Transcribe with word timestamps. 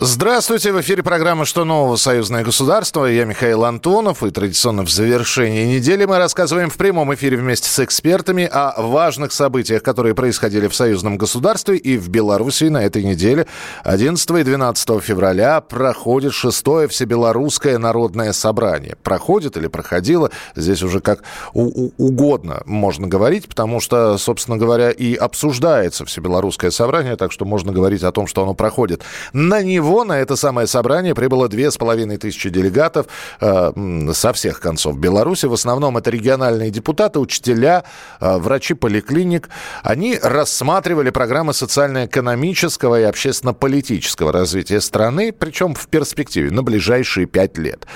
Здравствуйте, 0.00 0.70
в 0.70 0.80
эфире 0.80 1.02
программа 1.02 1.44
«Что 1.44 1.64
нового? 1.64 1.96
Союзное 1.96 2.44
государство». 2.44 3.04
Я 3.06 3.24
Михаил 3.24 3.64
Антонов, 3.64 4.22
и 4.22 4.30
традиционно 4.30 4.84
в 4.84 4.90
завершении 4.90 5.74
недели 5.74 6.04
мы 6.04 6.18
рассказываем 6.18 6.70
в 6.70 6.76
прямом 6.76 7.12
эфире 7.14 7.36
вместе 7.36 7.68
с 7.68 7.80
экспертами 7.80 8.44
о 8.44 8.80
важных 8.80 9.32
событиях, 9.32 9.82
которые 9.82 10.14
происходили 10.14 10.68
в 10.68 10.74
союзном 10.76 11.18
государстве 11.18 11.78
и 11.78 11.98
в 11.98 12.10
Беларуси 12.10 12.66
на 12.66 12.84
этой 12.84 13.02
неделе. 13.02 13.48
11 13.82 14.30
и 14.30 14.44
12 14.44 15.02
февраля 15.02 15.60
проходит 15.60 16.32
шестое 16.32 16.86
Всебелорусское 16.86 17.76
народное 17.76 18.32
собрание. 18.32 18.94
Проходит 19.02 19.56
или 19.56 19.66
проходило, 19.66 20.30
здесь 20.54 20.84
уже 20.84 21.00
как 21.00 21.24
угодно 21.54 22.62
можно 22.66 23.08
говорить, 23.08 23.48
потому 23.48 23.80
что, 23.80 24.16
собственно 24.16 24.58
говоря, 24.58 24.92
и 24.92 25.16
обсуждается 25.16 26.04
Всебелорусское 26.04 26.70
собрание, 26.70 27.16
так 27.16 27.32
что 27.32 27.44
можно 27.44 27.72
говорить 27.72 28.04
о 28.04 28.12
том, 28.12 28.28
что 28.28 28.44
оно 28.44 28.54
проходит. 28.54 29.02
На 29.32 29.60
него 29.60 29.87
всего 29.88 30.04
на 30.04 30.20
это 30.20 30.36
самое 30.36 30.66
собрание 30.66 31.14
прибыло 31.14 31.48
две 31.48 31.70
с 31.70 31.78
половиной 31.78 32.18
тысячи 32.18 32.50
делегатов 32.50 33.06
э, 33.40 33.72
со 34.12 34.34
всех 34.34 34.60
концов 34.60 34.98
Беларуси. 34.98 35.46
В 35.46 35.54
основном 35.54 35.96
это 35.96 36.10
региональные 36.10 36.70
депутаты, 36.70 37.18
учителя, 37.18 37.84
э, 38.20 38.36
врачи 38.36 38.74
поликлиник. 38.74 39.48
Они 39.82 40.18
рассматривали 40.22 41.08
программы 41.08 41.54
социально-экономического 41.54 43.00
и 43.00 43.04
общественно-политического 43.04 44.30
развития 44.30 44.82
страны, 44.82 45.32
причем 45.32 45.74
в 45.74 45.88
перспективе 45.88 46.50
на 46.50 46.62
ближайшие 46.62 47.24
пять 47.24 47.56
лет. 47.56 47.86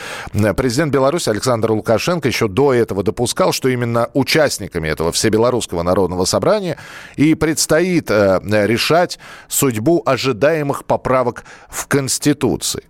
Президент 0.56 0.94
Беларуси 0.94 1.28
Александр 1.28 1.72
Лукашенко 1.72 2.26
еще 2.26 2.48
до 2.48 2.72
этого 2.72 3.02
допускал, 3.02 3.52
что 3.52 3.68
именно 3.68 4.08
участниками 4.14 4.88
этого 4.88 5.12
Всебелорусского 5.12 5.82
народного 5.82 6.24
собрания 6.24 6.78
и 7.16 7.34
предстоит 7.34 8.10
э, 8.10 8.40
решать 8.66 9.18
судьбу 9.46 10.02
ожидаемых 10.06 10.86
поправок 10.86 11.44
в 11.68 11.81
в 11.82 11.88
Конституции. 11.88 12.84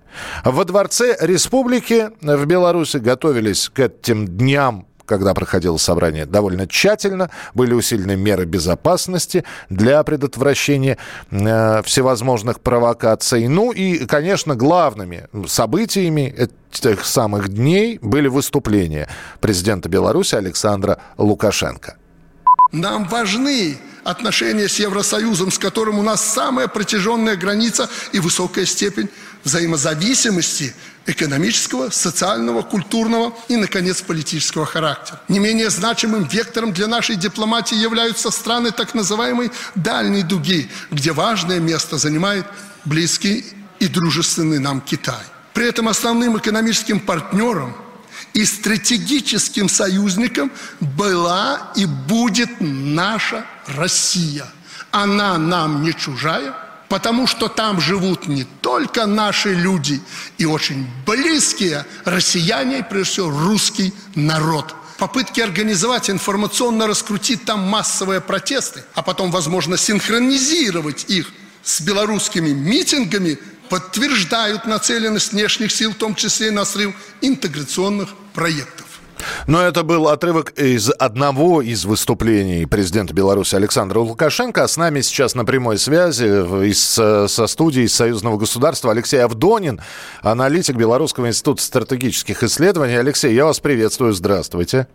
Во 0.44 0.64
Дворце 0.64 1.16
Республики 1.20 2.10
в 2.20 2.44
Беларуси 2.44 2.98
готовились 2.98 3.70
к 3.70 3.80
этим 3.80 4.26
дням 4.28 4.86
когда 5.04 5.34
проходило 5.34 5.76
собрание, 5.76 6.24
довольно 6.24 6.66
тщательно. 6.66 7.28
Были 7.54 7.74
усилены 7.74 8.16
меры 8.16 8.46
безопасности 8.46 9.44
для 9.68 10.02
предотвращения 10.04 10.96
э, 11.30 11.82
всевозможных 11.82 12.60
провокаций. 12.60 13.46
Ну 13.48 13.72
и, 13.72 14.06
конечно, 14.06 14.54
главными 14.54 15.26
событиями 15.46 16.34
этих 16.72 17.04
самых 17.04 17.50
дней 17.50 17.98
были 18.00 18.28
выступления 18.28 19.06
президента 19.40 19.90
Беларуси 19.90 20.36
Александра 20.36 20.98
Лукашенко. 21.18 21.96
Нам 22.70 23.04
важны 23.04 23.76
отношения 24.04 24.68
с 24.68 24.78
Евросоюзом, 24.78 25.50
с 25.50 25.58
которым 25.58 25.98
у 25.98 26.02
нас 26.02 26.24
самая 26.24 26.68
протяженная 26.68 27.36
граница 27.36 27.88
и 28.12 28.18
высокая 28.18 28.66
степень 28.66 29.08
взаимозависимости 29.44 30.74
экономического, 31.06 31.90
социального, 31.90 32.62
культурного 32.62 33.34
и, 33.48 33.56
наконец, 33.56 34.00
политического 34.02 34.66
характера. 34.66 35.20
Не 35.28 35.40
менее 35.40 35.68
значимым 35.70 36.24
вектором 36.24 36.72
для 36.72 36.86
нашей 36.86 37.16
дипломатии 37.16 37.74
являются 37.74 38.30
страны 38.30 38.70
так 38.70 38.94
называемой 38.94 39.50
дальней 39.74 40.22
дуги, 40.22 40.70
где 40.90 41.12
важное 41.12 41.58
место 41.58 41.98
занимает 41.98 42.46
близкий 42.84 43.44
и 43.80 43.88
дружественный 43.88 44.60
нам 44.60 44.80
Китай. 44.80 45.24
При 45.54 45.66
этом 45.66 45.88
основным 45.88 46.38
экономическим 46.38 47.00
партнером– 47.00 47.76
и 48.34 48.44
стратегическим 48.44 49.68
союзником 49.68 50.50
была 50.80 51.72
и 51.76 51.86
будет 51.86 52.50
наша 52.60 53.44
Россия. 53.66 54.46
Она 54.90 55.38
нам 55.38 55.82
не 55.82 55.94
чужая, 55.94 56.54
потому 56.88 57.26
что 57.26 57.48
там 57.48 57.80
живут 57.80 58.26
не 58.26 58.44
только 58.44 59.06
наши 59.06 59.54
люди 59.54 60.00
и 60.38 60.44
очень 60.44 60.86
близкие 61.06 61.86
россияне, 62.04 62.80
и 62.80 62.82
прежде 62.82 63.12
всего 63.12 63.30
русский 63.30 63.94
народ. 64.14 64.74
Попытки 64.98 65.40
организовать, 65.40 66.10
информационно 66.10 66.86
раскрутить 66.86 67.44
там 67.44 67.60
массовые 67.60 68.20
протесты, 68.20 68.84
а 68.94 69.02
потом, 69.02 69.30
возможно, 69.30 69.76
синхронизировать 69.76 71.06
их 71.08 71.28
с 71.62 71.80
белорусскими 71.80 72.50
митингами– 72.50 73.38
подтверждают 73.72 74.66
нацеленность 74.66 75.32
внешних 75.32 75.72
сил, 75.72 75.92
в 75.92 75.94
том 75.94 76.14
числе 76.14 76.48
и 76.48 76.50
на 76.50 76.66
срыв 76.66 76.94
интеграционных 77.22 78.10
проектов. 78.34 78.84
Но 79.46 79.62
это 79.62 79.82
был 79.82 80.08
отрывок 80.08 80.50
из 80.58 80.90
одного 80.90 81.62
из 81.62 81.86
выступлений 81.86 82.66
президента 82.66 83.14
Беларуси 83.14 83.54
Александра 83.54 83.98
Лукашенко. 84.00 84.64
А 84.64 84.68
с 84.68 84.76
нами 84.76 85.00
сейчас 85.00 85.34
на 85.34 85.46
прямой 85.46 85.78
связи 85.78 86.24
из, 86.68 86.82
со 86.82 87.46
студией 87.46 87.88
Союзного 87.88 88.36
государства 88.36 88.90
Алексей 88.90 89.24
Авдонин, 89.24 89.80
аналитик 90.20 90.76
Белорусского 90.76 91.28
института 91.28 91.62
стратегических 91.62 92.42
исследований. 92.42 92.96
Алексей, 92.96 93.34
я 93.34 93.46
вас 93.46 93.58
приветствую. 93.60 94.12
Здравствуйте. 94.12 94.86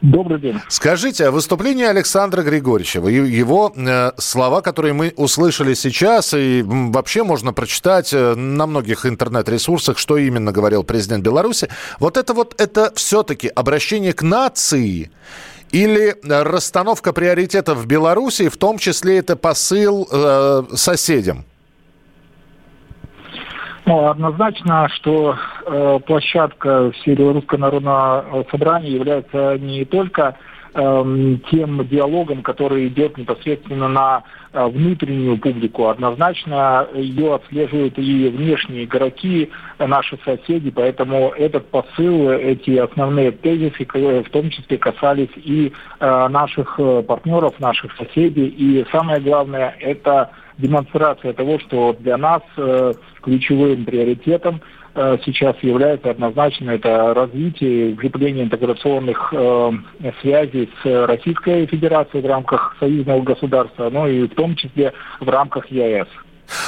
Добрый 0.00 0.40
день. 0.40 0.58
Скажите, 0.68 1.26
а 1.26 1.30
выступление 1.30 1.88
Александра 1.88 2.42
Григорьевича, 2.42 3.00
его 3.00 3.72
э, 3.76 4.12
слова, 4.16 4.62
которые 4.62 4.94
мы 4.94 5.12
услышали 5.16 5.74
сейчас, 5.74 6.32
и 6.34 6.62
вообще 6.64 7.22
можно 7.24 7.52
прочитать 7.52 8.12
э, 8.12 8.34
на 8.34 8.66
многих 8.66 9.04
интернет-ресурсах, 9.04 9.98
что 9.98 10.16
именно 10.16 10.52
говорил 10.52 10.82
президент 10.82 11.24
Беларуси, 11.24 11.68
вот 11.98 12.16
это 12.16 12.32
вот, 12.32 12.58
это 12.58 12.92
все-таки 12.94 13.48
обращение 13.48 14.12
к 14.14 14.22
нации 14.22 15.10
или 15.72 16.16
расстановка 16.22 17.12
приоритетов 17.12 17.78
в 17.78 17.86
Беларуси, 17.86 18.48
в 18.48 18.56
том 18.56 18.78
числе 18.78 19.18
это 19.18 19.36
посыл 19.36 20.08
э, 20.10 20.64
соседям? 20.74 21.44
Ну, 23.90 24.06
однозначно, 24.06 24.88
что 24.90 25.36
э, 25.66 25.98
площадка 26.06 26.92
Всебелорусского 26.92 27.58
народного 27.58 28.46
собрания 28.48 28.90
является 28.92 29.58
не 29.58 29.84
только 29.84 30.36
э, 30.74 31.36
тем 31.50 31.88
диалогом, 31.88 32.44
который 32.44 32.86
идет 32.86 33.18
непосредственно 33.18 33.88
на 33.88 34.22
э, 34.52 34.64
внутреннюю 34.64 35.38
публику. 35.38 35.88
Однозначно 35.88 36.86
ее 36.94 37.34
отслеживают 37.34 37.98
и 37.98 38.28
внешние 38.28 38.84
игроки, 38.84 39.50
наши 39.80 40.16
соседи, 40.24 40.70
поэтому 40.70 41.30
этот 41.30 41.68
посыл, 41.72 42.30
эти 42.30 42.76
основные 42.76 43.32
тезисы, 43.32 43.88
в 43.92 44.30
том 44.30 44.50
числе 44.50 44.78
касались 44.78 45.34
и 45.34 45.72
э, 45.98 46.28
наших 46.28 46.78
э, 46.78 47.02
партнеров, 47.02 47.58
наших 47.58 47.92
соседей. 47.96 48.46
И 48.46 48.86
самое 48.92 49.20
главное, 49.20 49.74
это 49.80 50.30
демонстрация 50.60 51.32
того, 51.32 51.58
что 51.58 51.96
для 51.98 52.16
нас 52.16 52.42
э, 52.56 52.92
ключевым 53.22 53.84
приоритетом 53.84 54.60
э, 54.94 55.18
сейчас 55.24 55.56
является 55.62 56.10
однозначно 56.10 56.70
это 56.70 57.14
развитие, 57.14 57.94
укрепление 57.94 58.44
интеграционных 58.44 59.32
э, 59.32 59.70
связей 60.20 60.70
с 60.82 61.06
Российской 61.06 61.66
Федерацией 61.66 62.22
в 62.22 62.26
рамках 62.26 62.76
союзного 62.78 63.22
государства, 63.22 63.90
но 63.90 64.06
и 64.06 64.26
в 64.26 64.34
том 64.34 64.56
числе 64.56 64.92
в 65.20 65.28
рамках 65.28 65.70
ЕС. 65.70 66.08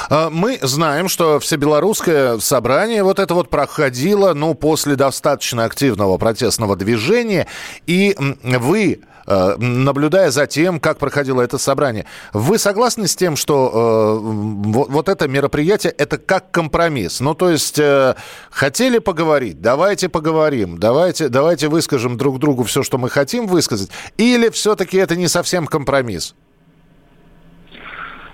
А, 0.09 0.31
мы 0.31 0.59
знаем, 0.63 1.09
что 1.09 1.39
всебелорусское 1.41 2.39
собрание 2.39 3.03
вот 3.03 3.19
это 3.19 3.35
вот 3.35 3.51
проходило, 3.51 4.33
ну, 4.35 4.55
после 4.55 4.97
достаточно 4.97 5.65
активного 5.65 6.19
протестного 6.19 6.77
движения, 6.77 7.47
и 7.87 8.17
вы 8.43 9.01
наблюдая 9.27 10.31
за 10.31 10.47
тем, 10.47 10.81
как 10.81 10.99
проходило 10.99 11.43
это 11.43 11.59
собрание. 11.59 12.07
Вы 12.33 12.59
согласны 12.59 13.07
с 13.07 13.17
тем, 13.17 13.37
что 13.37 13.71
э, 13.73 14.69
вот, 14.71 14.89
вот 14.89 15.09
это 15.09 15.29
мероприятие 15.29 15.93
это 15.93 16.19
как 16.19 16.51
компромисс? 16.51 17.21
Ну, 17.21 17.35
то 17.35 17.51
есть 17.51 17.79
э, 17.79 18.15
хотели 18.51 18.99
поговорить, 18.99 19.61
давайте 19.61 20.09
поговорим, 20.09 20.79
давайте, 20.79 21.29
давайте 21.29 21.69
выскажем 21.69 22.17
друг 22.17 22.39
другу 22.39 22.65
все, 22.65 22.83
что 22.83 22.99
мы 22.99 23.09
хотим 23.09 23.47
высказать, 23.47 23.91
или 24.17 24.49
все-таки 24.51 24.97
это 24.97 25.17
не 25.17 25.29
совсем 25.29 25.67
компромисс? 25.67 26.35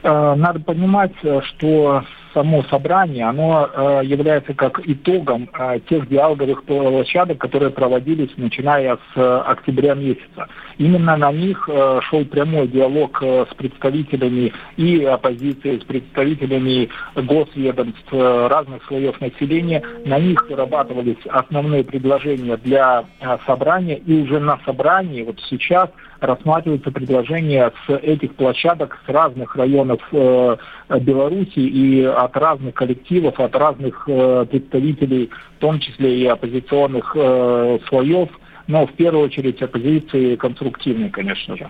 Э, 0.03 0.35
надо 0.35 0.61
понимать, 0.61 1.13
что 1.21 2.05
само 2.39 2.63
собрание, 2.71 3.25
оно 3.25 3.69
э, 3.69 4.01
является 4.05 4.55
как 4.55 4.81
итогом 4.87 5.51
э, 5.59 5.81
тех 5.89 6.09
диалоговых 6.09 6.63
площадок, 6.63 7.39
которые 7.39 7.71
проводились 7.71 8.31
начиная 8.37 8.97
с 8.97 9.17
э, 9.17 9.43
октября 9.45 9.95
месяца. 9.95 10.47
Именно 10.79 11.17
на 11.17 11.33
них 11.33 11.69
шел 12.09 12.25
прямой 12.25 12.69
диалог 12.69 13.21
с 13.21 13.53
представителями 13.57 14.53
и 14.77 15.05
оппозиции, 15.05 15.79
с 15.79 15.85
представителями 15.85 16.89
госведомств 17.17 18.13
разных 18.13 18.85
слоев 18.85 19.21
населения. 19.21 19.83
На 20.05 20.21
них 20.21 20.49
вырабатывались 20.49 21.19
основные 21.29 21.83
предложения 21.83 22.57
для 22.59 23.07
собрания, 23.45 23.97
и 23.97 24.23
уже 24.23 24.39
на 24.39 24.61
собрании 24.65 25.25
вот 25.25 25.41
сейчас 25.51 25.91
рассматриваются 26.21 26.91
предложения 26.91 27.73
с 27.87 27.95
этих 27.95 28.35
площадок 28.35 28.99
с 29.07 29.09
разных 29.09 29.57
районов 29.57 30.01
э, 30.13 30.57
Беларуси 31.01 31.59
и 31.59 32.05
от 32.05 32.37
разных 32.37 32.75
коллективов, 32.75 33.39
от 33.41 33.55
разных 33.55 34.05
э, 34.09 34.47
представителей, 34.51 35.31
в 35.57 35.61
том 35.61 35.79
числе 35.79 36.19
и 36.19 36.27
оппозиционных 36.27 37.13
э, 37.15 37.79
слоев, 37.89 38.29
но 38.67 38.87
в 38.87 38.93
первую 38.95 39.25
очередь 39.25 39.63
оппозиции 39.63 40.37
конструктивной, 40.37 41.11
конечно 41.11 41.57
же. 41.57 41.69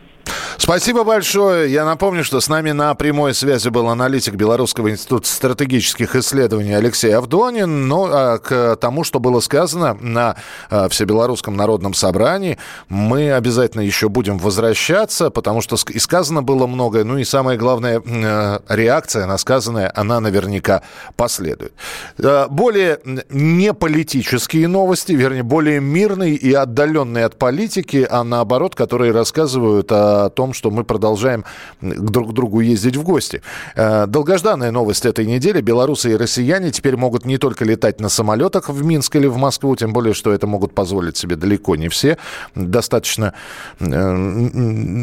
Спасибо 0.68 1.02
большое. 1.02 1.72
Я 1.72 1.86
напомню, 1.86 2.22
что 2.22 2.42
с 2.42 2.48
нами 2.50 2.72
на 2.72 2.94
прямой 2.94 3.32
связи 3.32 3.70
был 3.70 3.88
аналитик 3.88 4.34
Белорусского 4.34 4.90
института 4.90 5.26
стратегических 5.26 6.14
исследований 6.14 6.74
Алексей 6.74 7.10
Авдонин. 7.16 7.88
Ну, 7.88 8.06
а 8.12 8.36
к 8.36 8.76
тому, 8.76 9.02
что 9.02 9.18
было 9.18 9.40
сказано 9.40 9.96
на 9.98 10.36
а, 10.68 10.90
Всебелорусском 10.90 11.56
народном 11.56 11.94
собрании, 11.94 12.58
мы 12.90 13.32
обязательно 13.32 13.80
еще 13.80 14.10
будем 14.10 14.36
возвращаться, 14.36 15.30
потому 15.30 15.62
что 15.62 15.76
и 15.88 15.98
сказано 15.98 16.42
было 16.42 16.66
многое. 16.66 17.02
Ну 17.04 17.16
и 17.16 17.24
самое 17.24 17.58
главное, 17.58 18.02
э, 18.04 18.58
реакция 18.68 19.24
на 19.24 19.38
сказанное, 19.38 19.90
она 19.94 20.20
наверняка 20.20 20.82
последует. 21.16 21.72
Э, 22.18 22.46
более 22.50 23.00
не 23.30 23.72
политические 23.72 24.68
новости, 24.68 25.12
вернее, 25.12 25.44
более 25.44 25.80
мирные 25.80 26.34
и 26.34 26.52
отдаленные 26.52 27.24
от 27.24 27.38
политики, 27.38 28.06
а 28.10 28.22
наоборот, 28.22 28.74
которые 28.74 29.12
рассказывают 29.12 29.90
о 29.92 30.28
том, 30.28 30.52
что 30.58 30.70
мы 30.70 30.84
продолжаем 30.84 31.44
друг 31.80 32.30
к 32.30 32.32
другу 32.32 32.60
ездить 32.60 32.96
в 32.96 33.02
гости. 33.04 33.42
Э, 33.76 34.06
долгожданная 34.06 34.72
новость 34.72 35.06
этой 35.06 35.24
недели. 35.24 35.60
Белорусы 35.60 36.12
и 36.12 36.16
россияне 36.16 36.72
теперь 36.72 36.96
могут 36.96 37.24
не 37.24 37.38
только 37.38 37.64
летать 37.64 38.00
на 38.00 38.08
самолетах 38.08 38.68
в 38.68 38.84
Минск 38.84 39.14
или 39.16 39.28
в 39.28 39.36
Москву, 39.36 39.76
тем 39.76 39.92
более, 39.92 40.14
что 40.14 40.32
это 40.32 40.46
могут 40.46 40.74
позволить 40.74 41.16
себе 41.16 41.36
далеко 41.36 41.76
не 41.76 41.88
все. 41.88 42.18
Достаточно 42.56 43.34
э, 43.78 44.46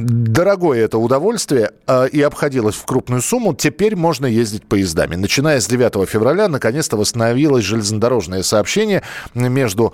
дорогое 0.10 0.84
это 0.84 0.98
удовольствие 0.98 1.72
э, 1.88 2.10
и 2.10 2.22
обходилось 2.22 2.76
в 2.76 2.86
крупную 2.86 3.22
сумму. 3.22 3.56
Теперь 3.56 3.96
можно 3.96 4.26
ездить 4.26 4.66
поездами. 4.66 5.16
Начиная 5.16 5.62
с 5.62 5.68
9 5.68 6.08
февраля, 6.10 6.50
наконец-то 6.50 6.98
восстановилось 6.98 7.64
железнодорожное 7.64 8.44
сообщение 8.44 9.04
между 9.34 9.94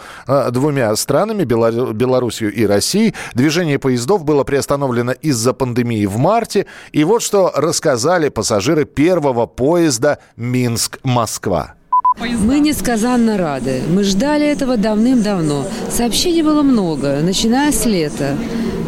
двумя 0.51 0.95
странами, 0.95 1.43
Беларусью 1.43 2.51
и 2.51 2.65
Россией. 2.65 3.13
Движение 3.35 3.77
поездов 3.77 4.23
было 4.23 4.43
приостановлено 4.43 5.11
из 5.11 5.35
из-за 5.51 5.53
пандемии 5.53 6.05
в 6.05 6.17
марте. 6.17 6.65
И 6.93 7.03
вот 7.03 7.21
что 7.21 7.51
рассказали 7.55 8.29
пассажиры 8.29 8.85
первого 8.85 9.45
поезда 9.47 10.17
Минск-Москва. 10.37 11.73
Мы 12.19 12.59
несказанно 12.59 13.37
рады. 13.37 13.81
Мы 13.89 14.03
ждали 14.03 14.45
этого 14.45 14.77
давным-давно. 14.77 15.65
Сообщений 15.89 16.43
было 16.43 16.61
много, 16.61 17.19
начиная 17.21 17.71
с 17.71 17.85
лета. 17.85 18.35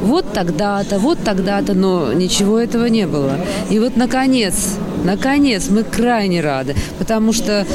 Вот 0.03 0.33
тогда-то, 0.33 0.99
вот 0.99 1.19
тогда-то, 1.23 1.73
но 1.73 2.13
ничего 2.13 2.59
этого 2.59 2.87
не 2.89 3.07
было. 3.07 3.37
И 3.69 3.79
вот, 3.79 3.95
наконец, 3.95 4.75
наконец, 5.05 5.69
мы 5.69 5.83
крайне 5.83 6.41
рады, 6.41 6.75
потому 6.99 7.33
что 7.33 7.65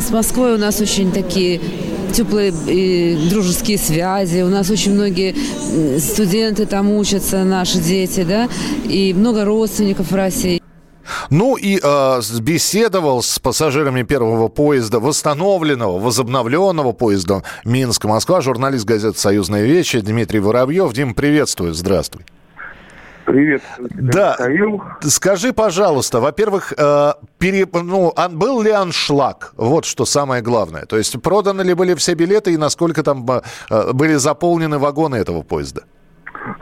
с 0.00 0.10
Москвой 0.10 0.54
у 0.54 0.58
нас 0.58 0.80
очень 0.80 1.10
такие 1.10 1.60
теплые 2.12 2.52
и 2.66 3.28
дружеские 3.30 3.78
связи. 3.78 4.42
У 4.42 4.48
нас 4.48 4.70
очень 4.70 4.94
многие 4.94 5.34
студенты 5.98 6.66
там 6.66 6.90
учатся, 6.90 7.44
наши 7.44 7.78
дети, 7.78 8.24
да, 8.24 8.48
и 8.84 9.14
много 9.14 9.44
родственников 9.44 10.10
в 10.10 10.14
России. 10.14 10.62
Ну 11.30 11.56
и 11.56 11.80
э, 11.82 12.20
беседовал 12.40 13.22
с 13.22 13.38
пассажирами 13.38 14.02
первого 14.02 14.48
поезда, 14.48 15.00
восстановленного, 15.00 15.98
возобновленного 15.98 16.92
поезда 16.92 17.42
Минск-Москва, 17.64 18.40
журналист 18.40 18.84
газеты 18.84 19.18
«Союзная 19.18 19.64
вещи» 19.64 20.00
Дмитрий 20.00 20.40
Воробьев. 20.40 20.92
Дим, 20.92 21.14
приветствую, 21.14 21.74
здравствуй. 21.74 22.24
Привет. 23.24 23.62
Да. 23.78 24.36
Михаил. 24.38 24.82
Скажи, 25.00 25.52
пожалуйста, 25.52 26.20
во-первых, 26.20 26.72
э, 26.76 27.12
пере, 27.38 27.66
ну, 27.72 28.12
был 28.30 28.62
ли 28.62 28.70
аншлаг? 28.70 29.52
Вот 29.56 29.84
что 29.84 30.04
самое 30.04 30.42
главное. 30.42 30.84
То 30.86 30.96
есть 30.96 31.20
проданы 31.22 31.62
ли 31.62 31.74
были 31.74 31.94
все 31.94 32.14
билеты 32.14 32.52
и 32.52 32.56
насколько 32.56 33.02
там 33.02 33.24
э, 33.28 33.92
были 33.92 34.14
заполнены 34.14 34.78
вагоны 34.78 35.16
этого 35.16 35.42
поезда? 35.42 35.82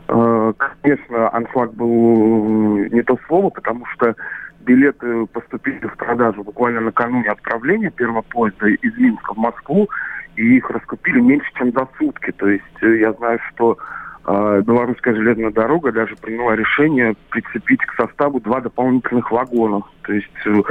Э, 0.09 0.53
конечно, 0.83 1.31
аншлаг 1.31 1.73
был 1.75 2.77
не 2.91 3.03
то 3.03 3.19
слово, 3.27 3.51
потому 3.51 3.87
что 3.87 4.15
билеты 4.61 5.27
поступили 5.27 5.87
в 5.87 5.97
продажу 5.97 6.45
буквально 6.45 6.81
накануне 6.81 7.31
отправления 7.31 7.91
первого 7.91 8.23
поезда 8.23 8.69
из 8.69 8.97
Минска 8.99 9.35
в 9.35 9.39
Москву, 9.39 9.89
и 10.37 10.57
их 10.57 10.71
раскупили 10.71 11.21
меньше, 11.21 11.49
чем 11.55 11.73
за 11.73 11.89
сутки. 11.99 12.33
То 12.33 12.49
есть 12.49 12.65
э, 12.83 12.99
я 12.99 13.12
знаю, 13.15 13.39
что 13.51 13.79
белорусская 14.62 15.15
железная 15.15 15.50
дорога 15.50 15.93
даже 15.93 16.17
приняла 16.17 16.55
решение 16.55 17.15
прицепить 17.31 17.81
к 17.81 17.94
составу 17.94 18.41
два 18.41 18.61
дополнительных 18.61 19.31
вагона. 19.31 19.82
То 20.03 20.12
есть 20.12 20.29
э, 20.47 20.62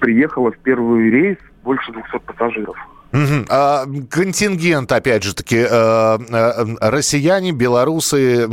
приехало 0.00 0.52
в 0.52 0.58
первый 0.58 1.10
рейс 1.10 1.38
больше 1.64 1.92
200 1.92 2.18
пассажиров. 2.26 2.76
Угу. 3.10 3.46
А, 3.48 3.86
контингент, 4.10 4.92
опять 4.92 5.22
же 5.24 5.34
таки, 5.34 5.56
э, 5.56 5.66
э, 5.68 6.64
россияне, 6.80 7.52
белорусы, 7.52 8.46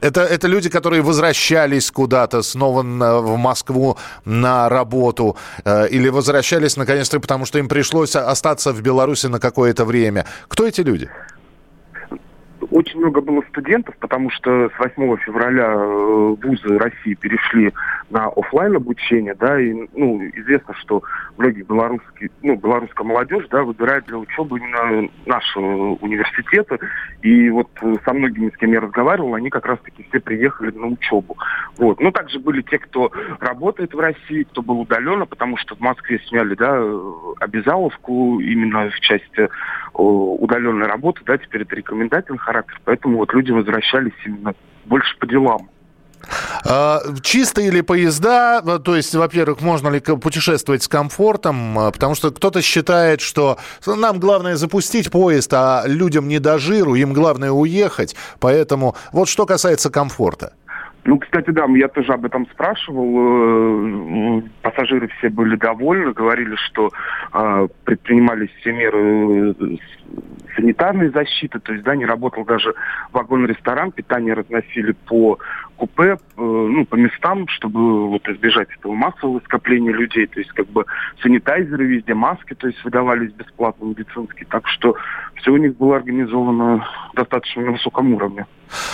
это, 0.00 0.20
это 0.20 0.46
люди, 0.46 0.70
которые 0.70 1.02
возвращались 1.02 1.90
куда-то 1.90 2.42
снова 2.42 2.82
на, 2.82 3.18
в 3.18 3.36
Москву 3.36 3.98
на 4.24 4.68
работу 4.68 5.36
или 5.66 6.08
возвращались 6.10 6.76
наконец-то, 6.76 7.18
потому 7.18 7.44
что 7.44 7.58
им 7.58 7.68
пришлось 7.68 8.14
остаться 8.14 8.72
в 8.72 8.80
Беларуси 8.82 9.26
на 9.26 9.40
какое-то 9.40 9.84
время. 9.84 10.26
Кто 10.46 10.64
эти 10.64 10.82
люди? 10.82 11.10
Очень 12.70 13.00
много 13.00 13.20
было 13.20 13.42
студентов, 13.50 13.94
потому 13.98 14.30
что 14.30 14.70
с 14.70 14.78
8 14.78 15.16
февраля 15.18 15.72
э, 15.74 16.36
вузы 16.42 16.78
России 16.78 17.14
перешли 17.14 17.72
на 18.10 18.26
офлайн 18.26 18.76
обучение, 18.76 19.34
да, 19.34 19.60
и, 19.60 19.72
ну, 19.94 20.22
известно, 20.34 20.74
что 20.74 21.02
многие 21.38 21.62
белорусские, 21.62 22.30
ну, 22.42 22.56
белорусская 22.56 23.04
молодежь, 23.04 23.46
да, 23.50 23.62
выбирает 23.62 24.04
для 24.06 24.18
учебы 24.18 24.58
именно 24.58 25.08
наши 25.26 25.58
университеты, 25.58 26.78
и 27.22 27.50
вот 27.50 27.68
со 28.04 28.12
многими, 28.12 28.50
с 28.50 28.56
кем 28.56 28.72
я 28.72 28.80
разговаривал, 28.80 29.34
они 29.34 29.50
как 29.50 29.66
раз-таки 29.66 30.06
все 30.08 30.20
приехали 30.20 30.70
на 30.76 30.88
учебу, 30.88 31.36
вот. 31.78 32.00
Но 32.00 32.10
также 32.10 32.38
были 32.38 32.62
те, 32.62 32.78
кто 32.78 33.10
работает 33.40 33.94
в 33.94 33.98
России, 33.98 34.44
кто 34.44 34.62
был 34.62 34.80
удаленно, 34.80 35.26
потому 35.26 35.56
что 35.56 35.74
в 35.74 35.80
Москве 35.80 36.20
сняли, 36.28 36.54
да, 36.54 36.82
обязаловку 37.40 38.40
именно 38.40 38.90
в 38.90 39.00
части 39.00 39.48
удаленной 39.94 40.86
работы, 40.86 41.22
да, 41.24 41.38
теперь 41.38 41.62
это 41.62 41.76
рекомендательный 41.76 42.38
характер, 42.38 42.80
поэтому 42.84 43.18
вот 43.18 43.32
люди 43.32 43.50
возвращались 43.50 44.12
именно 44.26 44.54
больше 44.84 45.16
по 45.18 45.26
делам. 45.26 45.68
А, 46.64 47.00
чистые 47.22 47.70
ли 47.70 47.82
поезда? 47.82 48.62
То 48.78 48.96
есть, 48.96 49.14
во-первых, 49.14 49.60
можно 49.60 49.88
ли 49.88 50.00
путешествовать 50.00 50.82
с 50.82 50.88
комфортом? 50.88 51.78
А, 51.78 51.90
потому 51.90 52.14
что 52.14 52.30
кто-то 52.30 52.62
считает, 52.62 53.20
что 53.20 53.58
нам 53.86 54.20
главное 54.20 54.56
запустить 54.56 55.10
поезд, 55.10 55.52
а 55.54 55.84
людям 55.86 56.28
не 56.28 56.38
до 56.38 56.58
жиру, 56.58 56.94
им 56.94 57.12
главное 57.12 57.50
уехать. 57.50 58.16
Поэтому 58.40 58.96
вот 59.12 59.28
что 59.28 59.46
касается 59.46 59.90
комфорта. 59.90 60.52
Ну, 61.06 61.18
кстати, 61.18 61.50
да, 61.50 61.66
я 61.66 61.88
тоже 61.88 62.14
об 62.14 62.24
этом 62.24 62.46
спрашивал. 62.52 64.38
Э, 64.38 64.42
пассажиры 64.62 65.08
все 65.18 65.28
были 65.28 65.54
довольны, 65.56 66.12
говорили, 66.12 66.56
что 66.56 66.90
э, 67.32 67.68
предпринимались 67.84 68.48
все 68.60 68.72
меры 68.72 69.50
э, 69.50 69.76
санитарной 70.56 71.10
защиты, 71.10 71.58
то 71.58 71.72
есть, 71.72 71.84
да, 71.84 71.94
не 71.94 72.06
работал 72.06 72.44
даже 72.44 72.74
вагон-ресторан, 73.12 73.92
питание 73.92 74.34
разносили 74.34 74.92
по 74.92 75.38
купе, 75.76 76.12
э, 76.12 76.16
ну, 76.36 76.84
по 76.86 76.96
местам, 76.96 77.46
чтобы 77.48 78.08
вот 78.08 78.26
избежать 78.28 78.68
этого 78.78 78.94
массового 78.94 79.40
скопления 79.44 79.92
людей, 79.92 80.26
то 80.26 80.40
есть, 80.40 80.52
как 80.52 80.66
бы 80.68 80.84
санитайзеры 81.22 81.86
везде, 81.86 82.14
маски, 82.14 82.54
то 82.54 82.66
есть, 82.66 82.82
выдавались 82.84 83.32
бесплатно 83.32 83.84
медицинские, 83.84 84.46
так 84.50 84.66
что 84.68 84.94
все 85.36 85.50
у 85.50 85.56
них 85.56 85.76
было 85.76 85.96
организовано 85.96 86.86
достаточно 87.14 87.62
на 87.62 87.72
высоком 87.72 88.14
уровне. 88.14 88.46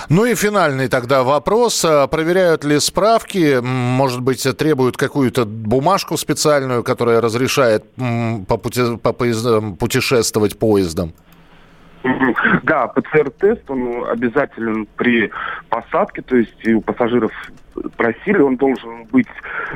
Ну 0.09 0.25
и 0.25 0.35
финальный 0.35 0.89
тогда 0.89 1.23
вопрос. 1.23 1.85
А 1.85 2.07
проверяют 2.07 2.65
ли 2.65 2.79
справки? 2.81 3.61
Может 3.63 4.21
быть, 4.21 4.47
требуют 4.57 4.97
какую-то 4.97 5.45
бумажку 5.45 6.17
специальную, 6.17 6.83
которая 6.83 7.21
разрешает 7.21 7.85
по, 8.49 8.57
пути, 8.57 8.97
по 9.03 9.13
поездам, 9.13 9.77
путешествовать 9.77 10.59
поездом? 10.59 11.13
Да, 12.63 12.87
ПЦР-тест, 12.89 13.71
он 13.71 14.05
обязателен 14.09 14.87
при 14.97 15.31
посадке, 15.69 16.23
то 16.23 16.37
есть 16.37 16.67
у 16.69 16.81
пассажиров 16.81 17.33
просили, 17.97 18.39
он 18.39 18.57
должен 18.57 19.05
быть 19.07 19.29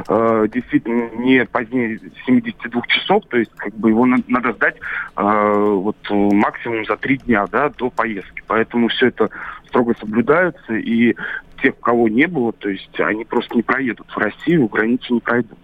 э, 0.09 0.47
действительно 0.53 1.11
не 1.17 1.45
позднее 1.45 2.01
72 2.27 2.83
часов, 2.89 3.25
то 3.29 3.39
есть 3.39 3.53
как 3.57 3.75
бы 3.75 3.91
его 3.91 4.07
надо, 4.07 4.25
надо 4.29 4.53
сдать 4.53 4.77
э, 5.17 5.53
вот 5.55 5.97
максимум 6.11 6.85
за 6.87 6.97
три 6.97 7.19
дня, 7.19 7.47
да, 7.51 7.71
до 7.71 7.91
поездки. 7.91 8.43
Поэтому 8.47 8.89
все 8.89 9.09
это 9.09 9.31
строго 9.69 9.95
соблюдается, 9.99 10.75
и 10.75 11.15
тех, 11.63 11.79
кого 11.81 12.09
не 12.09 12.27
было, 12.27 12.53
то 12.53 12.69
есть 12.69 13.01
они 13.01 13.25
просто 13.25 13.55
не 13.57 13.63
проедут 13.63 14.11
в 14.11 14.19
Россию, 14.19 14.69
границу 14.69 15.15
не 15.15 15.21
пройдут. 15.21 15.59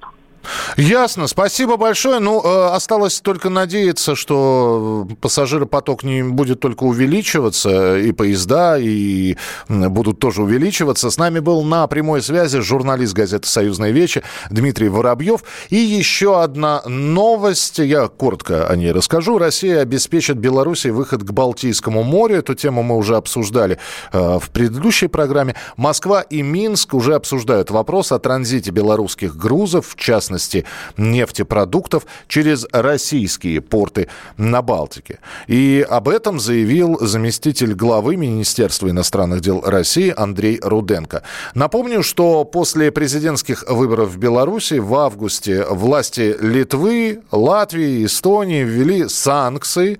Ясно, 0.76 1.26
спасибо 1.26 1.76
большое. 1.76 2.18
Ну, 2.18 2.42
э, 2.42 2.68
осталось 2.74 3.20
только 3.20 3.50
надеяться, 3.50 4.14
что 4.14 5.06
пассажиропоток 5.20 6.02
не 6.02 6.22
будет 6.22 6.60
только 6.60 6.84
увеличиваться, 6.84 7.98
и 7.98 8.12
поезда, 8.12 8.78
и 8.78 9.36
будут 9.68 10.18
тоже 10.18 10.42
увеличиваться. 10.42 11.10
С 11.10 11.18
нами 11.18 11.40
был 11.40 11.62
на 11.62 11.86
прямой 11.86 12.22
связи 12.22 12.60
журналист 12.60 13.14
газеты 13.14 13.48
«Союзная 13.48 13.90
вечи» 13.90 14.22
Дмитрий 14.50 14.88
Воробьев. 14.88 15.42
И 15.68 15.76
еще 15.76 16.42
одна 16.42 16.82
новость, 16.86 17.78
я 17.78 18.08
коротко 18.08 18.66
о 18.66 18.76
ней 18.76 18.92
расскажу. 18.92 19.38
Россия 19.38 19.80
обеспечит 19.80 20.38
Беларуси 20.38 20.88
выход 20.88 21.22
к 21.22 21.30
Балтийскому 21.30 22.02
морю. 22.02 22.36
Эту 22.36 22.54
тему 22.54 22.82
мы 22.82 22.96
уже 22.96 23.16
обсуждали 23.16 23.78
э, 24.12 24.38
в 24.40 24.50
предыдущей 24.50 25.08
программе. 25.08 25.54
Москва 25.76 26.22
и 26.22 26.42
Минск 26.42 26.94
уже 26.94 27.14
обсуждают 27.14 27.70
вопрос 27.70 28.12
о 28.12 28.18
транзите 28.18 28.70
белорусских 28.70 29.36
грузов, 29.36 29.88
в 29.88 29.96
частности, 29.96 30.29
частности, 30.30 30.64
нефтепродуктов 30.96 32.06
через 32.28 32.66
российские 32.72 33.60
порты 33.60 34.08
на 34.36 34.62
Балтике. 34.62 35.18
И 35.48 35.84
об 35.88 36.08
этом 36.08 36.38
заявил 36.38 36.98
заместитель 37.00 37.74
главы 37.74 38.16
Министерства 38.16 38.88
иностранных 38.90 39.40
дел 39.40 39.62
России 39.64 40.14
Андрей 40.16 40.60
Руденко. 40.62 41.22
Напомню, 41.54 42.02
что 42.02 42.44
после 42.44 42.92
президентских 42.92 43.64
выборов 43.68 44.10
в 44.10 44.18
Беларуси 44.18 44.74
в 44.74 44.94
августе 44.94 45.64
власти 45.64 46.36
Литвы, 46.40 47.22
Латвии, 47.32 48.04
Эстонии 48.04 48.62
ввели 48.62 49.08
санкции 49.08 49.98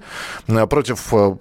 против 0.69 1.13
э, 1.13 1.35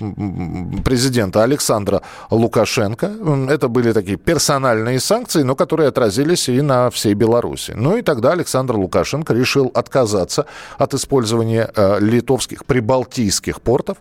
президента 0.84 1.44
Александра 1.44 2.02
Лукашенко. 2.32 3.12
Это 3.50 3.68
были 3.68 3.94
такие 3.94 4.18
персональные 4.18 5.00
санкции, 5.00 5.44
но 5.44 5.56
которые 5.56 5.90
отразились 5.90 6.50
и 6.50 6.62
на 6.62 6.90
всей 6.90 7.14
Беларуси. 7.14 7.74
Ну 7.76 7.98
и 7.98 8.02
тогда 8.02 8.32
Александр 8.32 8.79
Лукашенко 8.80 9.34
решил 9.34 9.72
отказаться 9.74 10.46
от 10.78 10.94
использования 10.94 11.70
э, 11.76 12.00
литовских 12.00 12.66
прибалтийских 12.66 13.62
портов 13.62 13.98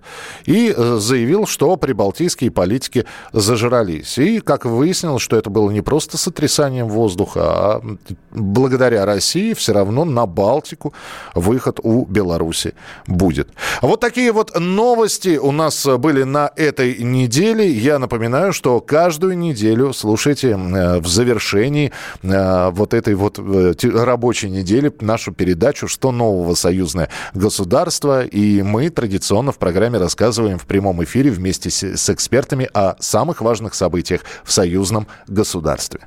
и 0.47 0.75
э, 0.76 0.97
заявил, 0.99 1.47
что 1.47 1.76
прибалтийские 1.76 2.50
политики 2.50 3.04
зажрались. 3.32 4.18
И, 4.18 4.40
как 4.40 4.64
выяснилось, 4.64 5.23
что 5.23 5.37
это 5.37 5.50
было 5.50 5.70
не 5.70 5.80
просто 5.80 6.16
сотрясанием 6.16 6.88
воздуха, 6.88 7.40
а 7.42 7.82
благодаря 8.30 9.04
России 9.04 9.54
все 9.54 9.73
равно 9.73 10.04
на 10.04 10.26
Балтику 10.26 10.92
выход 11.35 11.80
у 11.82 12.04
Беларуси 12.06 12.75
будет. 13.06 13.49
Вот 13.82 14.00
такие 14.00 14.32
вот 14.32 14.58
новости 14.58 15.37
у 15.37 15.52
нас 15.52 15.87
были 15.87 16.23
на 16.23 16.50
этой 16.56 17.02
неделе. 17.02 17.70
Я 17.70 17.99
напоминаю, 17.99 18.52
что 18.52 18.80
каждую 18.80 19.37
неделю 19.38 19.92
слушайте 19.92 20.50
э, 20.50 21.00
в 21.00 21.06
завершении 21.06 21.92
вот 22.23 22.94
этой 22.94 23.14
вот 23.14 23.38
рабочей 23.38 24.50
недели 24.50 24.67
недели 24.68 24.92
нашу 25.00 25.32
передачу 25.32 25.88
«Что 25.88 26.12
нового 26.12 26.54
союзное 26.54 27.08
государство?» 27.34 28.25
И 28.25 28.62
мы 28.62 28.90
традиционно 28.90 29.52
в 29.52 29.58
программе 29.58 29.98
рассказываем 29.98 30.58
в 30.58 30.66
прямом 30.66 31.02
эфире 31.04 31.30
вместе 31.30 31.70
с, 31.70 31.82
с 31.82 32.10
экспертами 32.10 32.68
о 32.75 32.96
самых 33.00 33.40
важных 33.40 33.75
событиях 33.75 34.22
в 34.44 34.52
союзном 34.52 35.06
государстве. 35.26 36.00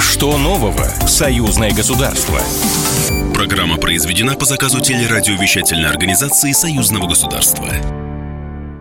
Что 0.00 0.38
нового 0.38 0.84
в 1.04 1.08
союзное 1.08 1.72
государство? 1.72 2.38
Программа 3.34 3.76
произведена 3.76 4.34
по 4.34 4.44
заказу 4.44 4.80
телерадиовещательной 4.80 5.88
организации 5.88 6.52
союзного 6.52 7.08
государства. 7.08 7.66